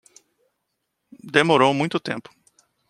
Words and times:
Demorou 1.37 1.75
muito 1.75 1.99
tempo 1.99 2.31